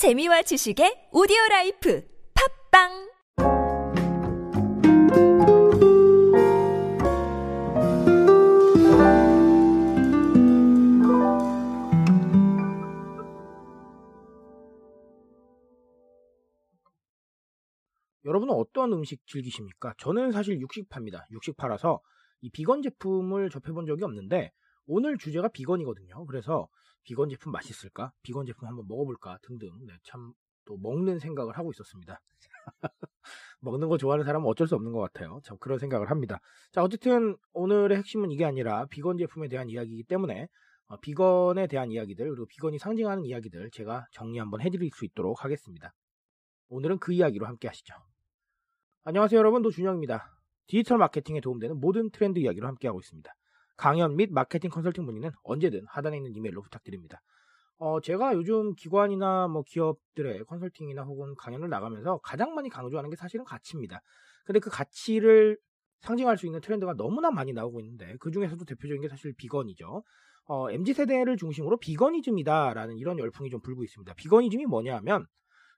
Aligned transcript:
재미와 0.00 0.40
지식의 0.40 1.10
오디오 1.12 1.36
라이프 1.50 2.02
팟빵 2.72 2.88
여러분은 18.24 18.54
어떤 18.54 18.94
음식 18.94 19.20
즐기십니까? 19.26 19.92
저는 19.98 20.32
사실 20.32 20.58
육식파입니다. 20.62 21.26
육식파라서 21.30 22.00
이 22.40 22.48
비건 22.48 22.80
제품을 22.80 23.50
접해본 23.50 23.84
적이 23.84 24.04
없는데 24.04 24.50
오늘 24.86 25.18
주제가 25.18 25.48
비건이거든요. 25.48 26.24
그래서 26.24 26.70
비건 27.04 27.28
제품 27.28 27.52
맛있을까? 27.52 28.12
비건 28.22 28.46
제품 28.46 28.68
한번 28.68 28.86
먹어볼까? 28.88 29.38
등등 29.42 29.70
네, 29.86 29.94
참 30.02 30.34
또 30.70 30.76
먹는 30.76 31.18
생각을 31.18 31.58
하고 31.58 31.72
있었습니다. 31.72 32.20
먹는 33.60 33.88
거 33.88 33.98
좋아하는 33.98 34.24
사람은 34.24 34.46
어쩔 34.46 34.68
수 34.68 34.76
없는 34.76 34.92
것 34.92 35.00
같아요. 35.00 35.40
참 35.42 35.56
그런 35.58 35.78
생각을 35.78 36.10
합니다. 36.10 36.40
자 36.70 36.82
어쨌든 36.82 37.36
오늘의 37.52 37.98
핵심은 37.98 38.30
이게 38.30 38.44
아니라 38.44 38.86
비건 38.86 39.18
제품에 39.18 39.48
대한 39.48 39.68
이야기이기 39.68 40.04
때문에 40.04 40.48
어, 40.86 40.96
비건에 41.00 41.66
대한 41.66 41.90
이야기들 41.90 42.28
그리고 42.28 42.46
비건이 42.46 42.78
상징하는 42.78 43.24
이야기들 43.24 43.70
제가 43.72 44.06
정리 44.12 44.38
한번 44.38 44.60
해드릴 44.60 44.90
수 44.94 45.04
있도록 45.04 45.44
하겠습니다. 45.44 45.92
오늘은 46.68 46.98
그 46.98 47.12
이야기로 47.12 47.46
함께 47.46 47.66
하시죠. 47.66 47.92
안녕하세요 49.04 49.38
여러분 49.38 49.62
노준영입니다. 49.62 50.30
디지털 50.68 50.98
마케팅에 50.98 51.40
도움되는 51.40 51.80
모든 51.80 52.10
트렌드 52.10 52.38
이야기로 52.38 52.68
함께하고 52.68 53.00
있습니다. 53.00 53.34
강연 53.80 54.14
및 54.14 54.30
마케팅 54.30 54.68
컨설팅 54.68 55.06
문의는 55.06 55.30
언제든 55.42 55.86
하단에 55.88 56.18
있는 56.18 56.36
이메일로 56.36 56.60
부탁드립니다. 56.60 57.22
어, 57.78 57.98
제가 58.02 58.34
요즘 58.34 58.74
기관이나 58.74 59.48
뭐 59.48 59.62
기업들의 59.66 60.44
컨설팅이나 60.44 61.02
혹은 61.04 61.34
강연을 61.34 61.70
나가면서 61.70 62.18
가장 62.18 62.54
많이 62.54 62.68
강조하는 62.68 63.08
게 63.08 63.16
사실은 63.16 63.42
가치입니다. 63.46 64.02
근데 64.44 64.60
그 64.60 64.68
가치를 64.68 65.56
상징할 66.00 66.36
수 66.36 66.44
있는 66.44 66.60
트렌드가 66.60 66.92
너무나 66.92 67.30
많이 67.30 67.54
나오고 67.54 67.80
있는데 67.80 68.16
그 68.20 68.30
중에서도 68.30 68.62
대표적인 68.66 69.00
게 69.00 69.08
사실 69.08 69.32
비건이죠. 69.32 70.02
어, 70.44 70.70
MZ 70.70 70.92
세대를 70.92 71.38
중심으로 71.38 71.78
비건이즘이다라는 71.78 72.98
이런 72.98 73.18
열풍이 73.18 73.48
좀 73.48 73.62
불고 73.62 73.82
있습니다. 73.82 74.12
비건이즘이 74.12 74.66
뭐냐 74.66 74.94
하면 74.98 75.24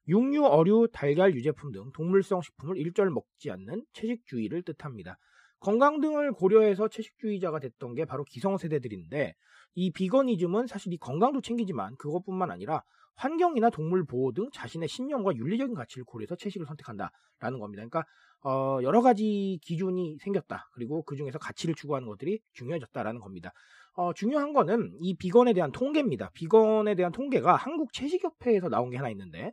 육류, 0.08 0.45
어류, 0.45 0.89
달걀, 0.92 1.36
유제품 1.36 1.70
등 1.70 1.92
동물성 1.95 2.41
식품을 2.41 2.78
일절 2.78 3.11
먹지 3.11 3.53
않는 3.53 3.84
채식주의를 3.92 4.64
뜻합니다. 4.64 5.19
건강 5.62 6.00
등을 6.00 6.32
고려해서 6.32 6.88
채식주의자가 6.88 7.60
됐던 7.60 7.94
게 7.94 8.05
바로 8.05 8.24
기성세대들인데 8.24 9.34
이 9.74 9.92
비건이즘은 9.92 10.66
사실 10.66 10.92
이 10.92 10.98
건강도 10.98 11.41
챙기지만 11.41 11.94
그것뿐만 11.96 12.50
아니라 12.50 12.82
환경이나 13.14 13.70
동물 13.70 14.05
보호 14.05 14.33
등 14.33 14.48
자신의 14.52 14.88
신념과 14.88 15.36
윤리적인 15.36 15.74
가치를 15.74 16.05
고려해서 16.05 16.34
채식을 16.34 16.66
선택한다라는 16.66 17.60
겁니다. 17.60 17.84
그러니까 17.86 18.05
어, 18.44 18.80
여러 18.83 19.02
가지 19.02 19.60
기준이 19.62 20.18
생겼다. 20.20 20.68
그리고 20.72 21.05
그 21.05 21.14
중에서 21.14 21.38
가치를 21.38 21.77
추구하는 21.77 22.08
것들이 22.08 22.40
중요해졌다라는 22.55 23.20
겁니다. 23.20 23.52
어, 23.94 24.12
중요한 24.14 24.52
거는 24.52 24.96
이 25.00 25.14
비건에 25.16 25.52
대한 25.52 25.70
통계입니다. 25.70 26.30
비건에 26.34 26.96
대한 26.96 27.12
통계가 27.12 27.55
한국 27.55 27.92
채식협회에서 27.92 28.68
나온 28.68 28.90
게 28.90 28.96
하나 28.96 29.10
있는데 29.10 29.52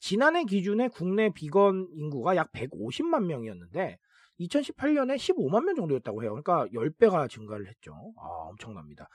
지난해 0.00 0.44
기준에 0.44 0.88
국내 0.88 1.30
비건 1.32 1.86
인구가 1.92 2.34
약 2.34 2.50
150만 2.52 3.26
명이었는데 3.26 3.98
2018년에 4.40 5.16
15만 5.16 5.64
명 5.64 5.74
정도였다고 5.74 6.22
해요. 6.22 6.30
그러니까 6.30 6.66
10배가 6.72 7.28
증가를 7.28 7.68
했죠. 7.68 7.92
아, 8.18 8.26
엄청납니다. 8.48 9.08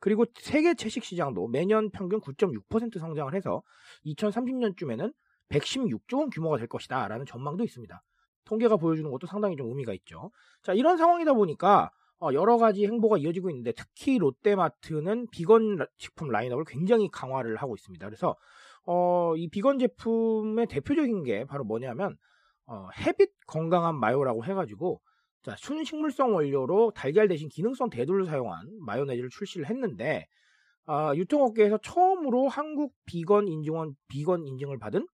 그리고 0.00 0.24
세계 0.34 0.74
채식 0.74 1.04
시장도 1.04 1.48
매년 1.48 1.90
평균 1.90 2.20
9.6% 2.20 2.98
성장을 2.98 3.34
해서 3.34 3.62
2030년쯤에는 4.06 5.12
116조 5.48 6.18
원 6.18 6.30
규모가 6.30 6.58
될 6.58 6.68
것이다 6.68 7.08
라는 7.08 7.26
전망도 7.26 7.64
있습니다. 7.64 8.02
통계가 8.44 8.76
보여주는 8.76 9.10
것도 9.10 9.26
상당히 9.26 9.56
좀 9.56 9.68
의미가 9.68 9.92
있죠. 9.94 10.30
자, 10.62 10.72
이런 10.72 10.96
상황이다 10.96 11.34
보니까 11.34 11.90
어, 12.20 12.30
여러 12.32 12.56
가지 12.56 12.84
행보가 12.86 13.18
이어지고 13.18 13.50
있는데 13.50 13.72
특히 13.72 14.18
롯데마트는 14.18 15.28
비건 15.30 15.86
식품 15.98 16.28
라인업을 16.28 16.64
굉장히 16.66 17.08
강화를 17.10 17.56
하고 17.56 17.74
있습니다. 17.76 18.04
그래서 18.06 18.36
어, 18.84 19.34
이 19.36 19.48
비건 19.48 19.78
제품의 19.78 20.66
대표적인 20.66 21.22
게 21.22 21.44
바로 21.44 21.64
뭐냐면 21.64 22.16
어, 22.68 22.88
헤빗 22.98 23.30
건강한 23.46 23.98
마요라고 23.98 24.44
해가지고 24.44 25.00
자, 25.42 25.56
순식물성 25.56 26.34
원료로 26.34 26.92
달걀 26.94 27.26
대신 27.26 27.48
기능성 27.48 27.88
대두를 27.90 28.26
사용한 28.26 28.78
마요네즈를 28.80 29.30
출시를 29.30 29.66
했는데 29.66 30.26
어, 30.86 31.12
유통업계에서 31.14 31.78
처음으로 31.78 32.48
한국 32.48 32.94
비건 33.06 33.48
인증원 33.48 33.94
비건 34.08 34.46
인증을 34.46 34.78
받은 34.78 35.06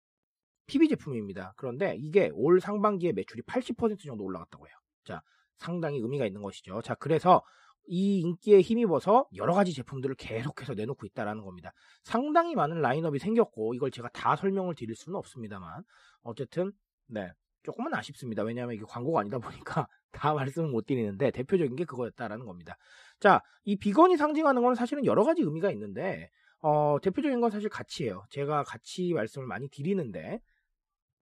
PB 0.65 0.87
제품입니다. 0.89 1.53
그런데 1.57 1.95
이게 1.97 2.31
올 2.33 2.59
상반기에 2.59 3.11
매출이 3.11 3.43
80% 3.43 3.99
정도 3.99 4.23
올라갔다고 4.23 4.67
해요. 4.67 4.75
자, 5.03 5.21
상당히 5.57 5.99
의미가 5.99 6.25
있는 6.25 6.41
것이죠. 6.41 6.81
자, 6.81 6.95
그래서 6.95 7.43
이 7.85 8.21
인기에 8.21 8.61
힘입어서 8.61 9.27
여러 9.35 9.53
가지 9.53 9.73
제품들을 9.73 10.15
계속해서 10.15 10.73
내놓고 10.73 11.05
있다라는 11.05 11.43
겁니다. 11.43 11.73
상당히 12.03 12.55
많은 12.55 12.81
라인업이 12.81 13.19
생겼고 13.19 13.73
이걸 13.73 13.91
제가 13.91 14.09
다 14.09 14.35
설명을 14.35 14.73
드릴 14.75 14.95
수는 14.95 15.17
없습니다만 15.17 15.83
어쨌든 16.21 16.71
네 17.07 17.31
조금은 17.63 17.93
아쉽습니다. 17.93 18.43
왜냐하면 18.43 18.75
이게 18.75 18.83
광고가 18.87 19.21
아니다 19.21 19.39
보니까 19.39 19.87
다 20.11 20.33
말씀을 20.33 20.69
못 20.69 20.85
드리는데 20.85 21.31
대표적인 21.31 21.75
게 21.75 21.85
그거였다라는 21.85 22.45
겁니다. 22.45 22.77
자, 23.19 23.41
이 23.63 23.77
비건이 23.77 24.17
상징하는 24.17 24.61
건 24.61 24.75
사실은 24.75 25.05
여러 25.05 25.23
가지 25.23 25.41
의미가 25.41 25.71
있는데 25.71 26.29
어, 26.59 26.97
대표적인 27.01 27.41
건 27.41 27.49
사실 27.49 27.69
가치예요. 27.69 28.25
제가 28.29 28.63
가치 28.63 29.13
말씀을 29.13 29.47
많이 29.47 29.67
드리는데 29.69 30.39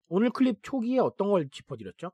오늘 0.09 0.31
클립 0.31 0.59
초기에 0.62 0.98
어떤 0.98 1.31
걸 1.31 1.48
짚어드렸죠? 1.48 2.12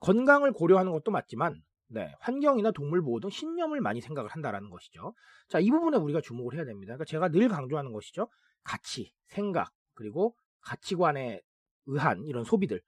건강을 0.00 0.52
고려하는 0.52 0.92
것도 0.92 1.10
맞지만 1.10 1.62
네, 1.88 2.12
환경이나 2.18 2.72
동물 2.72 3.02
보호 3.02 3.20
등 3.20 3.30
신념을 3.30 3.80
많이 3.80 4.00
생각을 4.00 4.28
한다라는 4.30 4.70
것이죠. 4.70 5.14
자, 5.48 5.60
이 5.60 5.70
부분에 5.70 5.96
우리가 5.96 6.20
주목을 6.20 6.56
해야 6.56 6.64
됩니다. 6.64 6.94
그러니까 6.94 7.04
제가 7.04 7.28
늘 7.28 7.48
강조하는 7.48 7.92
것이죠. 7.92 8.28
가치, 8.64 9.12
생각, 9.26 9.72
그리고 9.94 10.34
가치관에 10.62 11.40
의한 11.86 12.24
이런 12.24 12.42
소비들. 12.44 12.82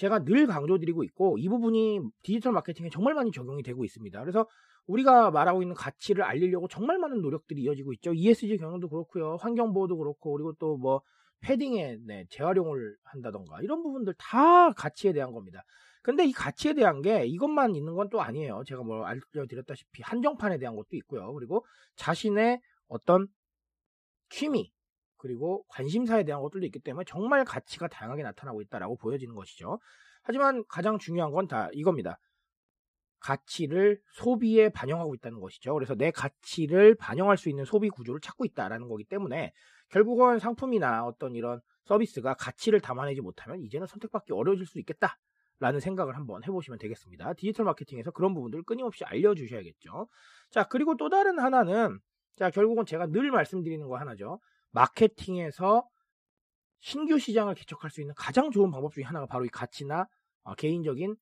제가 0.00 0.24
늘 0.24 0.46
강조드리고 0.46 1.04
있고 1.04 1.36
이 1.36 1.46
부분이 1.50 2.00
디지털 2.22 2.52
마케팅에 2.52 2.88
정말 2.88 3.12
많이 3.12 3.30
적용이 3.30 3.62
되고 3.62 3.84
있습니다. 3.84 4.18
그래서 4.18 4.46
우리가 4.86 5.30
말하고 5.30 5.60
있는 5.62 5.74
가치를 5.74 6.24
알리려고 6.24 6.68
정말 6.68 6.98
많은 6.98 7.20
노력들이 7.20 7.60
이어지고 7.62 7.92
있죠. 7.94 8.14
ESG 8.14 8.56
경영도 8.56 8.88
그렇고요. 8.88 9.36
환경 9.40 9.74
보호도 9.74 9.98
그렇고 9.98 10.32
그리고 10.32 10.54
또 10.54 10.78
뭐 10.78 11.02
패딩에 11.42 11.98
네, 12.06 12.24
재활용을 12.30 12.96
한다던가 13.02 13.60
이런 13.62 13.82
부분들 13.82 14.14
다 14.18 14.72
가치에 14.72 15.12
대한 15.12 15.32
겁니다. 15.32 15.64
근데 16.02 16.24
이 16.24 16.32
가치에 16.32 16.72
대한 16.74 17.02
게 17.02 17.26
이것만 17.26 17.74
있는 17.74 17.94
건 17.94 18.08
또 18.10 18.22
아니에요. 18.22 18.62
제가 18.66 18.82
뭐 18.82 19.04
알려드렸다시피 19.04 20.02
한정판에 20.02 20.58
대한 20.58 20.76
것도 20.76 20.96
있고요. 20.96 21.32
그리고 21.34 21.64
자신의 21.96 22.60
어떤 22.88 23.26
취미 24.30 24.72
그리고 25.20 25.64
관심사에 25.68 26.24
대한 26.24 26.40
것들도 26.42 26.64
있기 26.66 26.80
때문에 26.80 27.04
정말 27.06 27.44
가치가 27.44 27.88
다양하게 27.88 28.22
나타나고 28.22 28.62
있다라고 28.62 28.96
보여지는 28.96 29.34
것이죠. 29.34 29.78
하지만 30.22 30.64
가장 30.68 30.98
중요한 30.98 31.30
건 31.30 31.46
다 31.46 31.68
이겁니다. 31.72 32.18
가치를 33.20 34.00
소비에 34.12 34.70
반영하고 34.70 35.14
있다는 35.14 35.40
것이죠. 35.40 35.74
그래서 35.74 35.94
내 35.94 36.10
가치를 36.10 36.94
반영할 36.94 37.36
수 37.36 37.50
있는 37.50 37.66
소비 37.66 37.90
구조를 37.90 38.20
찾고 38.20 38.46
있다라는 38.46 38.88
거기 38.88 39.04
때문에 39.04 39.52
결국은 39.90 40.38
상품이나 40.38 41.04
어떤 41.04 41.34
이런 41.34 41.60
서비스가 41.84 42.34
가치를 42.34 42.80
담아내지 42.80 43.20
못하면 43.20 43.60
이제는 43.60 43.86
선택받기 43.86 44.32
어려워질 44.32 44.64
수 44.66 44.78
있겠다. 44.78 45.18
라는 45.58 45.78
생각을 45.78 46.16
한번 46.16 46.42
해보시면 46.44 46.78
되겠습니다. 46.78 47.34
디지털 47.34 47.66
마케팅에서 47.66 48.10
그런 48.12 48.32
부분들을 48.32 48.64
끊임없이 48.64 49.04
알려주셔야겠죠. 49.04 50.08
자, 50.50 50.64
그리고 50.64 50.96
또 50.96 51.10
다른 51.10 51.38
하나는, 51.38 51.98
자, 52.36 52.48
결국은 52.48 52.86
제가 52.86 53.08
늘 53.08 53.30
말씀드리는 53.30 53.86
거 53.86 53.98
하나죠. 53.98 54.40
마케팅에서 54.72 55.86
신규 56.80 57.18
시장을 57.18 57.54
개척할 57.54 57.90
수 57.90 58.00
있는 58.00 58.14
가장 58.16 58.50
좋은 58.50 58.70
방법 58.70 58.92
중에 58.92 59.04
하나가 59.04 59.26
바로 59.26 59.44
이 59.44 59.48
가치나 59.48 60.06
어, 60.42 60.54
개인적인 60.54 61.16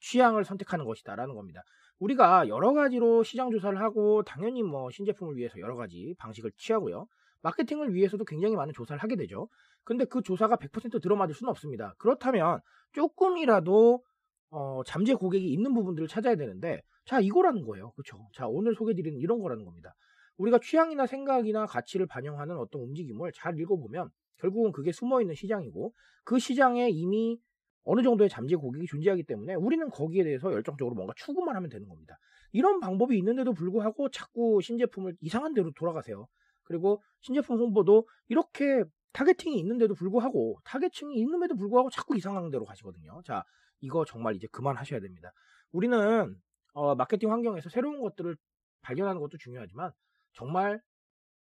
취향을 0.00 0.44
선택하는 0.44 0.84
것이다라는 0.84 1.34
겁니다. 1.34 1.62
우리가 1.98 2.48
여러 2.48 2.72
가지로 2.72 3.24
시장 3.24 3.50
조사를 3.50 3.80
하고 3.80 4.22
당연히 4.22 4.62
뭐 4.62 4.90
신제품을 4.90 5.36
위해서 5.36 5.58
여러 5.58 5.76
가지 5.76 6.14
방식을 6.18 6.52
취하고요. 6.56 7.06
마케팅을 7.42 7.94
위해서도 7.94 8.24
굉장히 8.24 8.54
많은 8.56 8.72
조사를 8.72 9.02
하게 9.02 9.16
되죠. 9.16 9.48
근데 9.84 10.04
그 10.04 10.22
조사가 10.22 10.56
100% 10.56 11.02
들어맞을 11.02 11.34
수는 11.34 11.50
없습니다. 11.50 11.94
그렇다면 11.98 12.60
조금이라도 12.92 14.02
어, 14.50 14.82
잠재 14.84 15.14
고객이 15.14 15.52
있는 15.52 15.74
부분들을 15.74 16.08
찾아야 16.08 16.36
되는데 16.36 16.82
자 17.04 17.20
이거라는 17.20 17.64
거예요. 17.64 17.92
그렇죠? 17.92 18.28
자 18.34 18.46
오늘 18.46 18.74
소개드리는 18.74 19.18
이런 19.18 19.40
거라는 19.40 19.64
겁니다. 19.64 19.94
우리가 20.38 20.58
취향이나 20.60 21.06
생각이나 21.06 21.66
가치를 21.66 22.06
반영하는 22.06 22.56
어떤 22.56 22.82
움직임을 22.82 23.32
잘 23.34 23.58
읽어보면 23.58 24.10
결국은 24.38 24.72
그게 24.72 24.92
숨어있는 24.92 25.34
시장이고 25.34 25.92
그 26.24 26.38
시장에 26.38 26.88
이미 26.90 27.38
어느 27.84 28.02
정도의 28.02 28.28
잠재 28.28 28.54
고객이 28.56 28.86
존재하기 28.86 29.24
때문에 29.24 29.54
우리는 29.54 29.88
거기에 29.90 30.22
대해서 30.24 30.52
열정적으로 30.52 30.94
뭔가 30.94 31.12
추구만 31.16 31.56
하면 31.56 31.70
되는 31.70 31.88
겁니다. 31.88 32.18
이런 32.52 32.80
방법이 32.80 33.16
있는데도 33.18 33.52
불구하고 33.52 34.10
자꾸 34.10 34.60
신제품을 34.62 35.16
이상한 35.20 35.54
데로 35.54 35.70
돌아가세요. 35.72 36.26
그리고 36.64 37.02
신제품 37.20 37.58
홍보도 37.58 38.06
이렇게 38.28 38.84
targeting이 39.12 39.58
있는데도 39.58 39.94
불구하고 39.94 40.58
타겟층이 40.64 41.16
있는데도 41.16 41.56
불구하고 41.56 41.90
자꾸 41.90 42.16
이상한 42.16 42.50
데로 42.50 42.64
가시거든요. 42.64 43.22
자, 43.24 43.42
이거 43.80 44.04
정말 44.04 44.36
이제 44.36 44.46
그만하셔야 44.52 45.00
됩니다. 45.00 45.32
우리는 45.72 46.36
어, 46.74 46.94
마케팅 46.94 47.32
환경에서 47.32 47.70
새로운 47.70 48.00
것들을 48.00 48.36
발견하는 48.82 49.20
것도 49.20 49.38
중요하지만 49.38 49.92
정말 50.32 50.80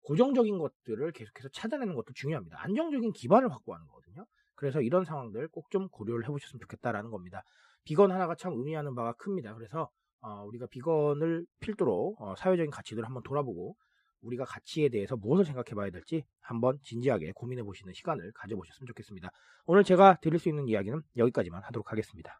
고정적인 0.04 0.58
것들을 0.58 1.12
계속해서 1.12 1.50
찾아내는 1.50 1.96
것도 1.96 2.14
중요합니다. 2.14 2.62
안정적인 2.64 3.12
기반을 3.14 3.52
확보하는 3.52 3.86
거거든요. 3.88 4.26
그래서 4.56 4.82
이런 4.82 5.06
상황들 5.06 5.48
꼭 5.50 5.70
좀 5.70 5.88
고려를 5.90 6.24
해보셨으면 6.26 6.60
좋겠다라는 6.62 7.12
겁니다. 7.12 7.44
비건 7.86 8.12
하나가 8.12 8.36
참 8.36 8.54
의미하는 8.54 8.96
바가 8.96 9.14
큽니다. 9.14 9.54
그래서 9.54 9.90
어, 10.22 10.44
우리가 10.46 10.68
비건을 10.68 11.46
필두로 11.60 12.16
어, 12.20 12.36
사회적인 12.36 12.72
가치들을 12.72 13.06
한번 13.06 13.24
돌아보고 13.24 13.76
우리가 14.22 14.44
가치에 14.46 14.90
대해서 14.90 15.16
무엇을 15.16 15.46
생각해 15.46 15.76
봐야 15.76 15.90
될지 15.92 16.24
한번 16.42 16.78
진지하게 16.84 17.32
고민해 17.36 17.64
보시는 17.64 17.94
시간을 17.94 18.32
가져보셨으면 18.34 18.88
좋겠습니다. 18.88 19.30
오늘 19.66 19.84
제가 19.84 20.18
드릴 20.22 20.40
수 20.40 20.50
있는 20.50 20.68
이야기는 20.68 21.02
여기까지만 21.18 21.64
하도록 21.64 21.90
하겠습니다. 21.90 22.40